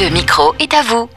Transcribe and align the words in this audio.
Le 0.00 0.10
micro 0.10 0.54
est 0.58 0.74
à 0.74 0.82
vous. 0.82 1.08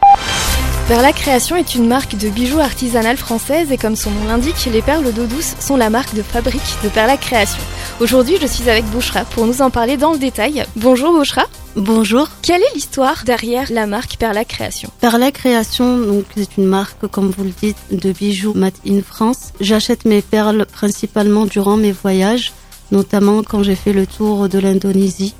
Perla 0.87 1.11
Création 1.11 1.55
est 1.55 1.73
une 1.73 1.87
marque 1.87 2.15
de 2.15 2.29
bijoux 2.29 2.59
artisanales 2.59 3.17
française 3.17 3.71
et 3.71 3.77
comme 3.77 3.95
son 3.95 4.11
nom 4.11 4.25
l'indique, 4.27 4.69
les 4.71 4.83
perles 4.83 5.11
d'eau 5.13 5.25
douce 5.25 5.55
sont 5.59 5.77
la 5.77 5.89
marque 5.89 6.13
de 6.13 6.21
fabrique 6.21 6.77
de 6.83 6.89
Perla 6.89 7.17
Création. 7.17 7.63
Aujourd'hui, 7.99 8.37
je 8.39 8.45
suis 8.45 8.69
avec 8.69 8.85
Bouchra 8.85 9.25
pour 9.25 9.47
nous 9.47 9.63
en 9.63 9.71
parler 9.71 9.97
dans 9.97 10.11
le 10.11 10.19
détail. 10.19 10.63
Bonjour 10.75 11.11
Bouchra. 11.11 11.45
Bonjour. 11.75 12.27
Quelle 12.43 12.61
est 12.61 12.75
l'histoire 12.75 13.23
derrière 13.25 13.65
la 13.71 13.87
marque 13.87 14.17
Perla 14.17 14.45
Création? 14.45 14.91
Perla 15.01 15.31
Création, 15.31 15.97
donc 15.97 16.25
c'est 16.35 16.57
une 16.57 16.67
marque, 16.67 17.07
comme 17.07 17.31
vous 17.35 17.45
le 17.45 17.53
dites, 17.59 17.77
de 17.89 18.11
bijoux 18.11 18.53
made 18.53 18.75
in 18.87 19.01
France. 19.01 19.53
J'achète 19.59 20.05
mes 20.05 20.21
perles 20.21 20.67
principalement 20.71 21.47
durant 21.47 21.77
mes 21.77 21.93
voyages, 21.93 22.53
notamment 22.91 23.41
quand 23.41 23.63
j'ai 23.63 23.75
fait 23.75 23.93
le 23.93 24.05
tour 24.05 24.47
de 24.47 24.59
l'Indonésie, 24.59 25.33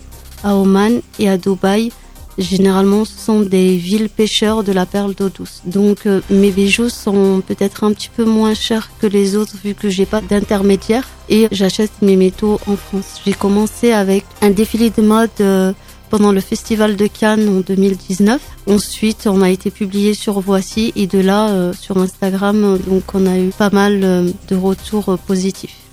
à 0.44 0.56
Oman 0.56 1.02
et 1.20 1.30
à 1.30 1.38
Dubaï. 1.38 1.92
Généralement, 2.38 3.04
ce 3.04 3.18
sont 3.18 3.42
des 3.42 3.78
villes 3.78 4.10
pêcheurs 4.10 4.64
de 4.64 4.72
la 4.72 4.86
perle 4.86 5.16
d'eau 5.16 5.30
douce. 5.30 5.62
Donc, 5.66 6.06
euh, 6.06 6.22
mes 6.30 6.52
bijoux 6.52 6.90
sont 6.90 7.42
peut-être 7.46 7.84
un 7.84 7.94
petit 7.94 8.12
peu 8.16 8.26
moins 8.26 8.54
chers 8.54 8.92
que 9.00 9.08
les 9.08 9.36
autres 9.36 9.56
vu 9.64 9.74
que 9.74 9.90
j'ai 9.90 10.06
pas 10.06 10.22
d'intermédiaire 10.22 11.08
et 11.30 11.48
j'achète 11.52 11.92
mes 12.04 12.16
métaux 12.16 12.60
en 12.68 12.76
France. 12.76 13.22
J'ai 13.26 13.34
commencé 13.34 13.92
avec 13.92 14.24
un 14.42 14.52
défilé 14.52 14.92
de 14.92 15.02
mode 15.02 15.32
euh, 15.42 15.74
pendant 16.12 16.32
le 16.32 16.40
festival 16.40 16.96
de 16.96 17.08
Cannes 17.08 17.50
en 17.50 17.62
2019. 17.62 18.40
Ensuite, 18.68 19.26
on 19.26 19.42
a 19.42 19.50
été 19.50 19.72
publié 19.72 20.14
sur 20.14 20.40
Voici 20.40 20.94
et 20.96 21.08
de 21.08 21.20
là 21.20 21.50
euh, 21.50 21.74
sur 21.74 21.98
Instagram, 21.98 22.78
donc 22.88 23.04
on 23.16 23.26
a 23.26 23.40
eu 23.40 23.50
pas 23.50 23.72
mal 23.72 24.00
de 24.00 24.56
retours 24.56 25.18
positifs. 25.26 25.87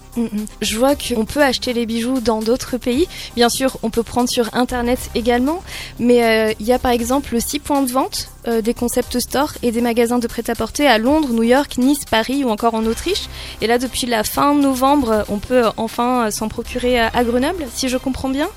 Je 0.61 0.79
vois 0.79 0.95
qu'on 0.95 1.25
peut 1.25 1.43
acheter 1.43 1.73
les 1.73 1.87
bijoux 1.87 2.21
dans 2.21 2.41
d'autres 2.41 2.77
pays. 2.77 3.07
Bien 3.37 3.49
sûr, 3.49 3.79
on 3.83 3.91
peut 3.91 4.03
prendre 4.03 4.29
sur 4.29 4.55
Internet 4.55 5.11
également. 5.15 5.63
Mais 5.99 6.25
euh, 6.25 6.55
il 6.61 6.67
y 6.67 6.73
a 6.73 6.79
par 6.79 6.93
exemple 6.93 7.41
six 7.41 7.59
points 7.59 7.83
de 7.83 7.91
vente 7.91 8.31
euh, 8.47 8.61
des 8.61 8.75
concept 8.75 9.19
stores 9.19 9.53
et 9.63 9.73
des 9.73 9.81
magasins 9.81 10.19
de 10.19 10.27
prêt-à-porter 10.27 10.87
à 10.87 10.99
Londres, 10.99 11.29
New 11.33 11.43
York, 11.43 11.79
Nice, 11.79 12.05
Paris 12.11 12.45
ou 12.45 12.51
encore 12.51 12.75
en 12.75 12.85
Autriche. 12.87 13.29
Et 13.61 13.67
là, 13.67 13.79
depuis 13.79 14.07
la 14.07 14.25
fin 14.25 14.55
novembre, 14.55 15.25
on 15.29 15.39
peut 15.39 15.65
enfin 15.77 16.31
s'en 16.31 16.49
procurer 16.49 17.01
à 17.01 17.25
Grenoble, 17.25 17.67
si 17.75 17.89
je 17.89 17.97
comprends 17.97 18.29
bien. 18.29 18.49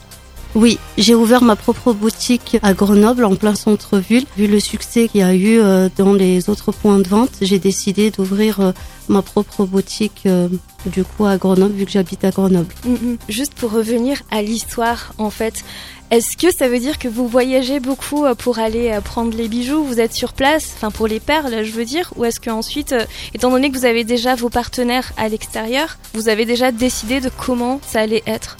Oui, 0.57 0.79
j'ai 0.97 1.13
ouvert 1.13 1.43
ma 1.43 1.55
propre 1.55 1.93
boutique 1.93 2.57
à 2.63 2.73
Grenoble 2.73 3.25
en 3.25 3.35
plein 3.35 3.53
centre-ville. 3.53 4.25
Vu 4.37 4.47
le 4.47 4.59
succès 4.59 5.07
qu'il 5.07 5.21
y 5.21 5.23
a 5.23 5.35
eu 5.35 5.59
euh, 5.59 5.87
dans 5.97 6.13
les 6.13 6.49
autres 6.49 6.71
points 6.71 6.97
de 6.97 7.07
vente, 7.07 7.29
j'ai 7.41 7.59
décidé 7.59 8.09
d'ouvrir 8.09 8.59
euh, 8.59 8.71
ma 9.07 9.21
propre 9.21 9.65
boutique 9.65 10.23
euh, 10.25 10.49
du 10.87 11.03
coup 11.03 11.27
à 11.27 11.37
Grenoble 11.37 11.75
vu 11.75 11.85
que 11.85 11.91
j'habite 11.91 12.23
à 12.23 12.31
Grenoble. 12.31 12.73
Mm, 12.85 12.91
mm. 12.91 13.17
Juste 13.29 13.53
pour 13.53 13.71
revenir 13.71 14.23
à 14.31 14.41
l'histoire 14.41 15.13
en 15.19 15.29
fait, 15.29 15.63
est-ce 16.09 16.35
que 16.35 16.51
ça 16.51 16.67
veut 16.67 16.79
dire 16.79 16.97
que 16.97 17.07
vous 17.07 17.27
voyagez 17.27 17.79
beaucoup 17.79 18.25
pour 18.39 18.57
aller 18.57 18.97
prendre 19.03 19.37
les 19.37 19.49
bijoux? 19.49 19.83
Vous 19.83 19.99
êtes 19.99 20.13
sur 20.13 20.33
place, 20.33 20.73
enfin 20.75 20.89
pour 20.89 21.05
les 21.05 21.19
perles, 21.19 21.65
je 21.65 21.71
veux 21.71 21.85
dire 21.85 22.11
Ou 22.15 22.25
est-ce 22.25 22.39
qu'ensuite, 22.39 22.95
étant 23.35 23.51
donné 23.51 23.69
que 23.69 23.77
vous 23.77 23.85
avez 23.85 24.03
déjà 24.03 24.33
vos 24.33 24.49
partenaires 24.49 25.13
à 25.17 25.29
l'extérieur, 25.29 25.99
vous 26.15 26.29
avez 26.29 26.45
déjà 26.45 26.71
décidé 26.71 27.21
de 27.21 27.29
comment 27.29 27.79
ça 27.87 27.99
allait 27.99 28.23
être? 28.25 28.57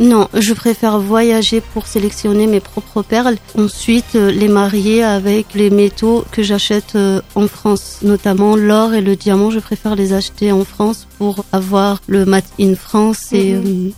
Non, 0.00 0.28
je 0.32 0.54
préfère 0.54 0.98
voyager 0.98 1.60
pour 1.60 1.86
sélectionner 1.86 2.46
mes 2.46 2.60
propres 2.60 3.02
perles. 3.02 3.36
Ensuite, 3.56 4.14
euh, 4.14 4.30
les 4.30 4.48
marier 4.48 5.02
avec 5.02 5.52
les 5.54 5.68
métaux 5.68 6.24
que 6.32 6.42
j'achète 6.42 6.96
euh, 6.96 7.20
en 7.34 7.46
France, 7.46 7.98
notamment 8.00 8.56
l'or 8.56 8.94
et 8.94 9.02
le 9.02 9.14
diamant. 9.14 9.50
Je 9.50 9.58
préfère 9.58 9.96
les 9.96 10.14
acheter 10.14 10.52
en 10.52 10.64
France 10.64 11.06
pour 11.18 11.44
avoir 11.52 12.00
le 12.06 12.24
mat 12.24 12.46
in 12.58 12.74
France 12.76 13.28
et 13.32 13.52
mhm. 13.52 13.88
euh, 13.88 13.90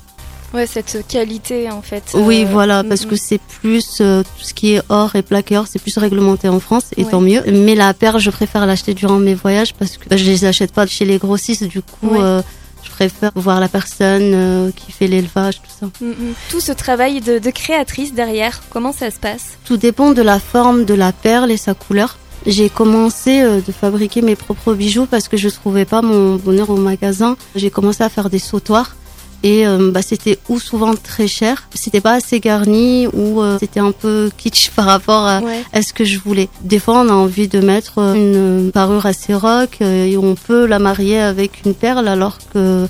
Ouais, 0.54 0.66
cette 0.66 1.06
qualité 1.08 1.70
en 1.70 1.80
fait. 1.80 2.02
Oui, 2.12 2.44
voilà, 2.44 2.84
parce 2.84 3.06
que 3.06 3.16
c'est 3.16 3.40
plus 3.40 3.96
tout 3.96 4.24
ce 4.42 4.52
qui 4.52 4.74
est 4.74 4.82
or 4.90 5.16
et 5.16 5.22
plaqueur, 5.22 5.66
c'est 5.66 5.78
plus 5.78 5.96
réglementé 5.96 6.46
en 6.50 6.60
France 6.60 6.90
et 6.98 7.06
tant 7.06 7.22
mieux. 7.22 7.40
Mais 7.46 7.74
la 7.74 7.94
perle, 7.94 8.20
je 8.20 8.28
préfère 8.28 8.66
l'acheter 8.66 8.92
durant 8.92 9.18
mes 9.18 9.32
voyages 9.32 9.72
parce 9.72 9.96
que 9.96 10.06
bah, 10.10 10.18
je 10.18 10.24
les 10.24 10.44
achète 10.44 10.72
pas 10.72 10.86
chez 10.86 11.06
les 11.06 11.16
grossistes, 11.16 11.64
du 11.64 11.80
coup 11.80 12.16
préfère 12.92 13.32
voir 13.34 13.58
la 13.60 13.68
personne 13.68 14.32
euh, 14.34 14.70
qui 14.70 14.92
fait 14.92 15.06
l'élevage, 15.06 15.56
tout 15.62 15.70
ça. 15.80 15.86
Mm, 16.00 16.10
mm. 16.10 16.34
Tout 16.50 16.60
ce 16.60 16.72
travail 16.72 17.20
de, 17.20 17.50
créatrice 17.50 18.14
derrière, 18.14 18.62
comment 18.70 18.92
ça 18.92 19.10
se 19.10 19.18
passe? 19.18 19.58
Tout 19.64 19.76
dépend 19.76 20.12
de 20.12 20.22
la 20.22 20.38
forme 20.38 20.84
de 20.84 20.94
la 20.94 21.12
perle 21.12 21.50
et 21.50 21.56
sa 21.56 21.74
couleur. 21.74 22.18
J'ai 22.46 22.68
commencé 22.68 23.40
euh, 23.40 23.60
de 23.60 23.72
fabriquer 23.72 24.22
mes 24.22 24.36
propres 24.36 24.74
bijoux 24.74 25.06
parce 25.06 25.28
que 25.28 25.36
je 25.36 25.48
trouvais 25.48 25.84
pas 25.84 26.02
mon 26.02 26.36
bonheur 26.36 26.70
au 26.70 26.76
magasin. 26.76 27.36
J'ai 27.54 27.70
commencé 27.70 28.02
à 28.02 28.08
faire 28.08 28.30
des 28.30 28.38
sautoirs 28.40 28.96
et 29.42 29.66
euh, 29.66 29.90
bah, 29.90 30.02
c'était 30.02 30.38
ou 30.48 30.60
souvent 30.60 30.94
très 30.94 31.26
cher, 31.26 31.68
c'était 31.74 32.00
pas 32.00 32.12
assez 32.12 32.38
garni 32.38 33.08
ou 33.08 33.40
euh, 33.40 33.58
c'était 33.58 33.80
un 33.80 33.90
peu 33.90 34.30
kitsch 34.36 34.70
par 34.70 34.84
rapport 34.84 35.26
à, 35.26 35.40
ce 35.82 35.92
que 35.92 36.04
je 36.04 36.18
voulais. 36.18 36.48
Des 36.62 36.78
fois, 36.78 37.00
on 37.00 37.08
a 37.08 37.12
envie 37.12 37.48
de 37.48 37.60
mettre 37.60 37.98
une 37.98 38.70
parure 38.72 39.06
assez 39.06 39.34
rock 39.34 39.80
et 39.80 40.16
on 40.16 40.34
peut 40.34 40.66
la 40.66 40.78
marier 40.78 41.18
avec 41.18 41.64
une 41.64 41.74
perle 41.74 42.06
alors 42.08 42.38
que 42.52 42.86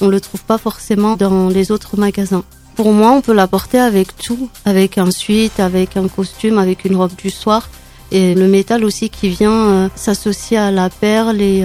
on 0.00 0.06
le 0.06 0.20
trouve 0.20 0.42
pas 0.44 0.58
forcément 0.58 1.16
dans 1.16 1.48
les 1.48 1.72
autres 1.72 1.96
magasins. 1.96 2.44
Pour 2.76 2.92
moi, 2.92 3.10
on 3.10 3.20
peut 3.20 3.32
la 3.32 3.48
porter 3.48 3.80
avec 3.80 4.16
tout, 4.16 4.48
avec 4.64 4.98
un 4.98 5.10
suite, 5.10 5.58
avec 5.58 5.96
un 5.96 6.06
costume, 6.06 6.58
avec 6.58 6.84
une 6.84 6.94
robe 6.94 7.16
du 7.18 7.30
soir 7.30 7.68
et 8.12 8.36
le 8.36 8.46
métal 8.46 8.84
aussi 8.84 9.10
qui 9.10 9.28
vient 9.28 9.52
euh, 9.52 9.88
s'associer 9.96 10.56
à 10.56 10.70
la 10.70 10.88
perle 10.88 11.42
et 11.42 11.64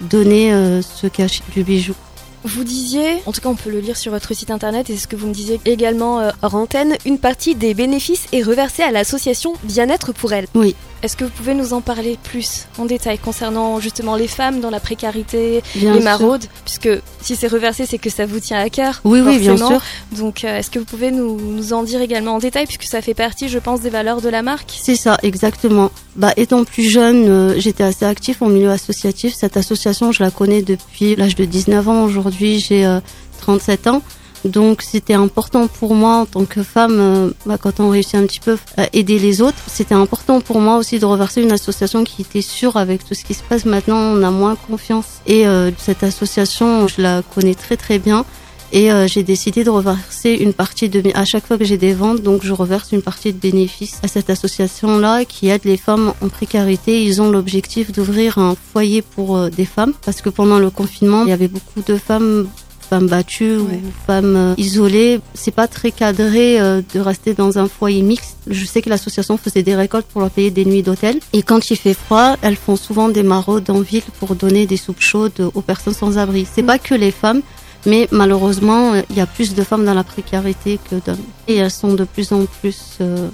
donner 0.00 0.80
ce 0.80 1.06
cachet 1.08 1.42
du 1.52 1.64
bijou. 1.64 1.94
Vous 2.44 2.64
disiez, 2.64 3.22
en 3.26 3.32
tout 3.32 3.40
cas 3.40 3.48
on 3.48 3.54
peut 3.54 3.70
le 3.70 3.80
lire 3.80 3.96
sur 3.96 4.12
votre 4.12 4.32
site 4.32 4.50
internet 4.50 4.90
et 4.90 4.96
ce 4.96 5.06
que 5.06 5.16
vous 5.16 5.26
me 5.26 5.34
disiez 5.34 5.60
également 5.64 6.20
euh, 6.20 6.30
hors 6.42 6.54
antenne, 6.54 6.96
une 7.04 7.18
partie 7.18 7.54
des 7.54 7.74
bénéfices 7.74 8.26
est 8.32 8.42
reversée 8.42 8.82
à 8.82 8.90
l'association 8.90 9.54
Bien-être 9.64 10.12
pour 10.12 10.32
elle. 10.32 10.46
Oui. 10.54 10.76
Est-ce 11.02 11.16
que 11.16 11.24
vous 11.24 11.30
pouvez 11.30 11.54
nous 11.54 11.74
en 11.74 11.80
parler 11.80 12.18
plus 12.22 12.66
en 12.76 12.84
détail 12.84 13.18
concernant 13.18 13.78
justement 13.78 14.16
les 14.16 14.26
femmes 14.26 14.60
dans 14.60 14.70
la 14.70 14.80
précarité, 14.80 15.62
les 15.76 16.00
maraudes? 16.00 16.44
Puisque 16.64 16.88
si 17.20 17.36
c'est 17.36 17.46
reversé, 17.46 17.86
c'est 17.86 17.98
que 17.98 18.10
ça 18.10 18.26
vous 18.26 18.40
tient 18.40 18.58
à 18.58 18.68
cœur. 18.68 19.00
Oui, 19.04 19.20
oui, 19.20 19.38
bien 19.38 19.56
sûr. 19.56 19.80
Donc 20.16 20.44
euh, 20.44 20.58
est-ce 20.58 20.70
que 20.70 20.80
vous 20.80 20.84
pouvez 20.84 21.12
nous, 21.12 21.40
nous, 21.40 21.72
en 21.72 21.84
dire 21.84 22.00
également 22.00 22.34
en 22.34 22.38
détail, 22.38 22.66
puisque 22.66 22.84
ça 22.84 23.00
fait 23.00 23.14
partie, 23.14 23.48
je 23.48 23.58
pense, 23.58 23.80
des 23.80 23.90
valeurs 23.90 24.20
de 24.20 24.28
la 24.28 24.42
marque? 24.42 24.72
C'est 24.82 24.96
ça, 24.96 25.18
exactement. 25.22 25.92
Bah, 26.16 26.32
étant 26.36 26.64
plus 26.64 26.90
jeune, 26.90 27.28
euh, 27.28 27.54
j'étais 27.58 27.84
assez 27.84 28.04
actif 28.04 28.42
en 28.42 28.48
milieu 28.48 28.70
associatif. 28.70 29.34
Cette 29.34 29.56
association, 29.56 30.10
je 30.10 30.22
la 30.22 30.32
connais 30.32 30.62
depuis 30.62 31.14
l'âge 31.14 31.36
de 31.36 31.44
19 31.44 31.88
ans. 31.88 32.02
Aujourd'hui, 32.02 32.58
j'ai 32.58 32.98
37 33.40 33.86
euh, 33.86 33.90
ans. 33.90 34.02
Donc 34.44 34.82
c'était 34.82 35.14
important 35.14 35.66
pour 35.66 35.94
moi 35.94 36.16
en 36.16 36.26
tant 36.26 36.44
que 36.44 36.62
femme, 36.62 36.98
euh, 36.98 37.30
bah, 37.46 37.58
quand 37.58 37.80
on 37.80 37.90
réussit 37.90 38.14
un 38.14 38.26
petit 38.26 38.40
peu 38.40 38.56
à 38.76 38.88
aider 38.92 39.18
les 39.18 39.40
autres, 39.42 39.58
c'était 39.66 39.94
important 39.94 40.40
pour 40.40 40.60
moi 40.60 40.76
aussi 40.76 40.98
de 40.98 41.04
reverser 41.04 41.42
une 41.42 41.52
association 41.52 42.04
qui 42.04 42.22
était 42.22 42.42
sûre 42.42 42.76
avec 42.76 43.04
tout 43.04 43.14
ce 43.14 43.24
qui 43.24 43.34
se 43.34 43.42
passe. 43.42 43.64
Maintenant, 43.64 43.98
on 43.98 44.22
a 44.22 44.30
moins 44.30 44.56
confiance. 44.56 45.20
Et 45.26 45.46
euh, 45.46 45.70
cette 45.76 46.02
association, 46.02 46.86
je 46.88 47.02
la 47.02 47.22
connais 47.22 47.54
très 47.54 47.76
très 47.76 47.98
bien. 47.98 48.24
Et 48.70 48.92
euh, 48.92 49.06
j'ai 49.06 49.22
décidé 49.22 49.64
de 49.64 49.70
reverser 49.70 50.34
une 50.34 50.52
partie 50.52 50.90
de 50.90 51.02
à 51.14 51.24
chaque 51.24 51.46
fois 51.46 51.56
que 51.56 51.64
j'ai 51.64 51.78
des 51.78 51.94
ventes, 51.94 52.20
donc 52.20 52.44
je 52.44 52.52
reverse 52.52 52.92
une 52.92 53.00
partie 53.00 53.32
de 53.32 53.38
bénéfices 53.38 53.98
à 54.02 54.08
cette 54.08 54.28
association-là 54.28 55.24
qui 55.24 55.48
aide 55.48 55.64
les 55.64 55.78
femmes 55.78 56.12
en 56.20 56.28
précarité. 56.28 57.02
Ils 57.02 57.22
ont 57.22 57.30
l'objectif 57.30 57.92
d'ouvrir 57.92 58.36
un 58.36 58.54
foyer 58.72 59.00
pour 59.00 59.48
des 59.48 59.64
femmes 59.64 59.94
parce 60.04 60.20
que 60.20 60.28
pendant 60.28 60.58
le 60.58 60.68
confinement, 60.68 61.22
il 61.22 61.30
y 61.30 61.32
avait 61.32 61.48
beaucoup 61.48 61.80
de 61.80 61.96
femmes 61.96 62.46
femmes 62.88 63.06
battues 63.06 63.56
ou 63.56 63.68
femmes 64.06 64.36
euh, 64.36 64.54
isolées. 64.56 65.20
C'est 65.34 65.54
pas 65.54 65.68
très 65.68 65.90
cadré 65.90 66.60
euh, 66.60 66.80
de 66.94 67.00
rester 67.00 67.34
dans 67.34 67.58
un 67.58 67.68
foyer 67.68 68.02
mixte. 68.02 68.36
Je 68.48 68.64
sais 68.64 68.82
que 68.82 68.88
l'association 68.88 69.36
faisait 69.36 69.62
des 69.62 69.76
récoltes 69.76 70.06
pour 70.06 70.20
leur 70.20 70.30
payer 70.30 70.50
des 70.50 70.64
nuits 70.64 70.82
d'hôtel. 70.82 71.18
Et 71.32 71.42
quand 71.42 71.70
il 71.70 71.76
fait 71.76 71.94
froid, 71.94 72.36
elles 72.42 72.56
font 72.56 72.76
souvent 72.76 73.08
des 73.08 73.22
maraudes 73.22 73.70
en 73.70 73.80
ville 73.80 74.02
pour 74.18 74.34
donner 74.34 74.66
des 74.66 74.76
soupes 74.76 75.00
chaudes 75.00 75.50
aux 75.54 75.60
personnes 75.60 75.94
sans 75.94 76.18
abri. 76.18 76.46
C'est 76.52 76.62
mm. 76.62 76.66
pas 76.66 76.78
que 76.78 76.94
les 76.94 77.10
femmes, 77.10 77.42
mais 77.86 78.08
malheureusement, 78.10 78.94
il 79.10 79.16
y 79.16 79.20
a 79.20 79.26
plus 79.26 79.54
de 79.54 79.62
femmes 79.62 79.84
dans 79.84 79.94
la 79.94 80.04
précarité 80.04 80.78
que 80.90 80.96
d'hommes. 80.96 81.24
Et 81.46 81.56
elles 81.56 81.70
sont 81.70 81.94
de 81.94 82.04
plus 82.04 82.32
en 82.32 82.44
plus 82.60 82.98
euh, 83.00 83.28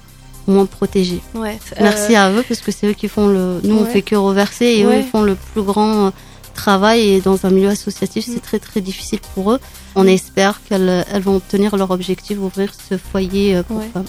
moins 0.47 0.67
protégées. 0.67 1.21
Ouais, 1.35 1.59
Merci 1.81 2.17
à 2.17 2.31
eux 2.31 2.45
parce 2.47 2.61
que 2.61 2.73
c'est 2.73 2.89
eux 2.89 2.93
qui 2.93 3.09
font 3.09 3.29
le. 3.29 3.61
Nous, 3.63 3.77
on 3.77 3.85
fait 3.85 4.03
que 4.03 4.17
reverser 4.17 4.67
et 4.67 4.85
eux, 4.85 4.97
ils 4.97 5.05
font 5.05 5.23
le 5.23 5.37
plus 5.37 5.63
grand 5.63 6.13
travail 6.55 7.09
et 7.09 7.21
dans 7.21 7.45
un 7.45 7.51
milieu 7.51 7.69
associatif, 7.69 8.25
c'est 8.27 8.41
très 8.41 8.59
très 8.59 8.81
difficile 8.81 9.21
pour 9.35 9.53
eux. 9.53 9.61
On 9.95 10.07
espère 10.07 10.61
qu'elles 10.69 11.05
elles 11.13 11.23
vont 11.23 11.37
obtenir 11.37 11.77
leur 11.77 11.91
objectif, 11.91 12.39
ouvrir 12.39 12.73
ce 12.89 12.97
foyer 12.97 13.57
euh, 13.57 13.63
pour 13.63 13.83
femmes. 13.93 14.07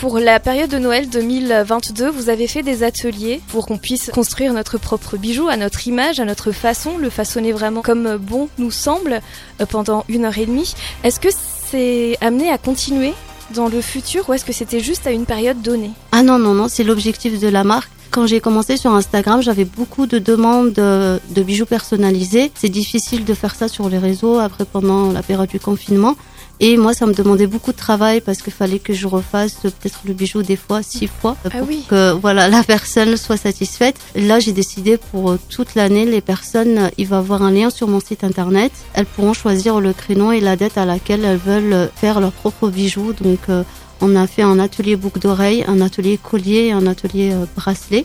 Pour 0.00 0.18
la 0.18 0.40
période 0.40 0.70
de 0.70 0.78
Noël 0.78 1.10
2022, 1.10 2.08
vous 2.08 2.30
avez 2.30 2.46
fait 2.46 2.62
des 2.62 2.82
ateliers 2.84 3.42
pour 3.48 3.66
qu'on 3.66 3.76
puisse 3.76 4.10
construire 4.10 4.54
notre 4.54 4.78
propre 4.78 5.18
bijou 5.18 5.48
à 5.48 5.58
notre 5.58 5.86
image, 5.86 6.20
à 6.20 6.24
notre 6.24 6.52
façon, 6.52 6.96
le 6.96 7.10
façonner 7.10 7.52
vraiment 7.52 7.82
comme 7.82 8.16
bon 8.16 8.48
nous 8.56 8.70
semble 8.70 9.20
euh, 9.60 9.66
pendant 9.66 10.06
une 10.08 10.24
heure 10.24 10.38
et 10.38 10.46
demie. 10.46 10.72
Est-ce 11.04 11.20
que 11.20 11.28
c'est 11.70 12.16
amené 12.22 12.50
à 12.50 12.56
continuer 12.56 13.12
dans 13.54 13.68
le 13.68 13.80
futur 13.80 14.28
ou 14.28 14.32
est-ce 14.32 14.44
que 14.44 14.52
c'était 14.52 14.80
juste 14.80 15.06
à 15.06 15.10
une 15.10 15.26
période 15.26 15.60
donnée? 15.60 15.90
Ah 16.12 16.22
non, 16.22 16.38
non, 16.38 16.54
non, 16.54 16.68
c'est 16.68 16.84
l'objectif 16.84 17.38
de 17.38 17.48
la 17.48 17.64
marque. 17.64 17.90
Quand 18.10 18.26
j'ai 18.26 18.40
commencé 18.40 18.76
sur 18.76 18.92
Instagram, 18.92 19.40
j'avais 19.40 19.64
beaucoup 19.64 20.06
de 20.06 20.18
demandes 20.18 20.72
de, 20.72 21.42
bijoux 21.42 21.66
personnalisés. 21.66 22.50
C'est 22.54 22.68
difficile 22.68 23.24
de 23.24 23.34
faire 23.34 23.54
ça 23.54 23.68
sur 23.68 23.88
les 23.88 23.98
réseaux 23.98 24.40
après 24.40 24.64
pendant 24.64 25.12
la 25.12 25.22
période 25.22 25.48
du 25.48 25.60
confinement. 25.60 26.16
Et 26.58 26.76
moi, 26.76 26.92
ça 26.92 27.06
me 27.06 27.14
demandait 27.14 27.46
beaucoup 27.46 27.70
de 27.72 27.76
travail 27.76 28.20
parce 28.20 28.42
qu'il 28.42 28.52
fallait 28.52 28.80
que 28.80 28.92
je 28.92 29.06
refasse 29.06 29.54
peut-être 29.62 30.00
le 30.04 30.12
bijou 30.12 30.42
des 30.42 30.56
fois, 30.56 30.82
six 30.82 31.06
fois, 31.06 31.36
Ah 31.44 31.50
pour 31.50 31.68
oui. 31.68 31.84
que 31.88 32.12
voilà 32.12 32.48
la 32.48 32.62
personne 32.64 33.16
soit 33.16 33.38
satisfaite. 33.38 33.96
Là, 34.14 34.40
j'ai 34.40 34.52
décidé 34.52 34.98
pour 34.98 35.38
toute 35.48 35.74
l'année, 35.74 36.04
les 36.04 36.20
personnes, 36.20 36.90
il 36.98 37.06
va 37.06 37.16
y 37.16 37.18
avoir 37.20 37.42
un 37.42 37.50
lien 37.52 37.70
sur 37.70 37.88
mon 37.88 38.00
site 38.00 38.24
internet. 38.24 38.72
Elles 38.92 39.06
pourront 39.06 39.32
choisir 39.32 39.80
le 39.80 39.92
créneau 39.94 40.32
et 40.32 40.40
la 40.40 40.56
date 40.56 40.76
à 40.76 40.84
laquelle 40.84 41.24
elles 41.24 41.38
veulent 41.38 41.90
faire 41.94 42.20
leur 42.20 42.32
propre 42.32 42.68
bijou. 42.68 43.14
Donc, 43.14 43.38
euh, 43.48 43.62
on 44.00 44.16
a 44.16 44.26
fait 44.26 44.42
un 44.42 44.58
atelier 44.58 44.96
boucle 44.96 45.20
d'oreille, 45.20 45.64
un 45.66 45.80
atelier 45.80 46.18
collier, 46.18 46.66
et 46.66 46.72
un 46.72 46.86
atelier 46.86 47.32
euh, 47.32 47.44
bracelet. 47.56 48.04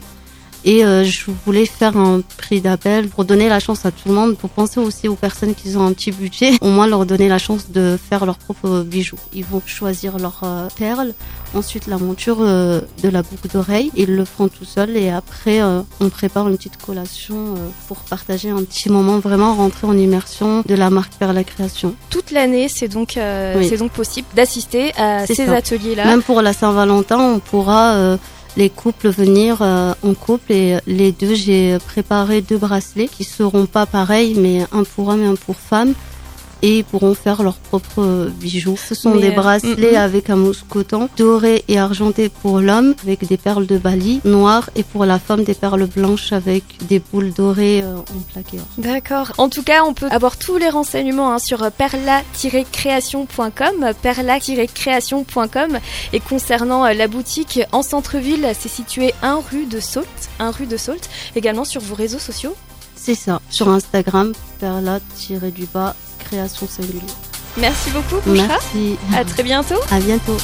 Et 0.66 0.84
euh, 0.84 1.04
je 1.04 1.26
voulais 1.46 1.66
faire 1.68 1.96
un 1.96 2.22
prix 2.38 2.60
d'appel 2.60 3.08
pour 3.08 3.24
donner 3.24 3.50
la 3.50 3.60
chance 3.60 3.86
à 3.86 3.92
tout 3.92 4.10
le 4.10 4.16
monde, 4.16 4.36
pour 4.36 4.50
penser 4.50 4.80
aussi 4.80 5.08
aux 5.08 5.16
personnes 5.16 5.54
qui 5.54 5.78
ont 5.78 5.86
un 5.86 5.94
petit 5.94 6.12
budget, 6.12 6.54
au 6.62 6.70
moins 6.70 6.88
leur 6.88 7.06
donner 7.06 7.28
la 7.30 7.38
chance 7.38 7.70
de 7.70 7.98
faire 8.10 8.26
leur 8.26 8.38
propre 8.38 8.82
bijoux. 8.82 9.20
Ils 9.34 9.46
vont 9.46 9.62
choisir 9.66 10.18
leur 10.18 10.42
euh, 10.44 10.68
perle, 10.76 11.14
ensuite 11.54 11.86
la 11.86 11.98
monture 12.00 12.38
euh, 12.40 12.82
de 13.04 13.10
la 13.10 13.22
boucle 13.22 13.48
d'oreille, 13.54 13.92
ils 13.96 14.16
le 14.16 14.26
font 14.26 14.48
tout 14.48 14.66
seul 14.66 14.98
et 14.98 15.10
après 15.12 15.62
on 16.00 16.10
prépare 16.10 16.48
une 16.50 16.58
petite 16.58 16.78
collation 16.78 17.56
pour 17.88 17.98
partager 17.98 18.50
un 18.50 18.64
petit 18.64 18.90
moment, 18.90 19.20
vraiment 19.20 19.54
rentrer 19.54 19.86
en 19.88 19.98
immersion 19.98 20.64
de 20.66 20.76
la 20.76 20.90
marque 20.90 21.14
Perle 21.14 21.36
la 21.36 21.44
Création. 21.44 21.94
Toute 22.10 22.32
l'année, 22.32 22.68
c'est 22.70 22.88
donc, 22.88 23.18
euh, 23.18 23.56
Oui. 23.58 23.68
c'est 23.70 23.78
donc 23.78 23.92
possible 23.92 24.28
d'assister 24.36 24.92
à 24.98 25.28
ces 25.28 25.48
ateliers-là. 25.50 26.06
Même 26.06 26.24
pour 26.24 26.42
la 26.42 26.54
Saint-Valentin, 26.54 27.20
on 27.20 27.40
pourra 27.40 27.94
euh, 27.94 28.18
les 28.57 28.69
couples 28.69 29.10
venir 29.10 29.57
euh, 29.62 29.94
en 30.04 30.13
couple 30.13 30.52
et 30.52 30.78
les 30.88 31.12
deux, 31.12 31.36
j'ai 31.36 31.78
préparé 31.80 32.42
deux 32.42 32.57
bracelets 32.57 33.07
qui 33.07 33.24
seront 33.24 33.66
pas 33.66 33.86
pareils, 33.86 34.36
mais 34.36 34.66
un 34.72 34.84
pour 34.84 35.10
homme 35.10 35.22
et 35.22 35.28
un 35.28 35.36
pour 35.36 35.57
femme. 35.57 35.94
Et 36.66 36.80
ils 36.80 36.84
pourront 36.84 37.14
faire 37.14 37.44
leurs 37.44 37.58
propres 37.58 38.02
euh, 38.02 38.32
bijoux. 38.40 38.76
Ce 38.76 38.96
sont 38.96 39.12
Mais, 39.12 39.22
des 39.22 39.30
euh, 39.30 39.36
bracelets 39.36 39.92
mhm. 39.92 39.98
avec 39.98 40.32
un 40.32 40.36
mousse 40.36 40.66
coton, 40.68 41.10
doré 41.16 41.64
et 41.68 41.78
argenté 41.78 42.30
pour 42.30 42.60
l'homme, 42.60 42.96
avec 43.04 43.28
des 43.28 43.38
perles 43.38 43.68
de 43.68 43.78
Bali, 43.78 44.20
noires, 44.26 44.72
et 44.76 44.82
pour 44.82 45.06
la 45.06 45.20
femme 45.20 45.44
des 45.44 45.54
perles 45.54 45.86
blanches 45.86 46.34
avec 46.34 46.64
des 46.88 46.98
boules 46.98 47.34
dorées 47.34 47.84
euh, 47.84 47.98
en 47.98 48.34
plaqué 48.34 48.58
or. 48.58 48.66
D'accord. 48.80 49.34
En 49.38 49.48
tout 49.48 49.62
cas, 49.62 49.84
on 49.84 49.94
peut 49.94 50.08
avoir 50.10 50.38
tous 50.38 50.58
les 50.58 50.70
renseignements 50.70 51.32
hein, 51.32 51.38
sur 51.38 51.72
perla-création.com, 51.72 53.92
perla-création.com. 54.02 55.78
Et 56.14 56.20
concernant 56.20 56.88
la 56.88 57.08
boutique 57.08 57.60
en 57.74 57.84
centre-ville, 57.84 58.50
c'est 58.60 58.70
situé 58.70 59.14
1 59.22 59.40
rue 59.52 59.68
de 59.68 59.80
Sault, 59.80 60.02
1 60.40 60.50
rue 60.50 60.66
de 60.66 60.78
Sault. 60.78 60.94
Également 61.36 61.64
sur 61.64 61.82
vos 61.82 61.94
réseaux 61.94 62.18
sociaux. 62.18 62.56
C'est 62.96 63.14
ça. 63.14 63.40
Sur 63.52 63.70
Instagram, 63.70 64.34
perla-du-bas, 64.60 65.96
création 66.25 66.68
singulière. 66.68 67.04
Merci 67.57 67.89
beaucoup, 67.92 68.19
Bouchra. 68.25 68.48
Merci. 68.48 68.98
À 69.16 69.24
très 69.24 69.44
bientôt. 69.44 69.80
À 69.89 70.00
bientôt. 70.00 70.38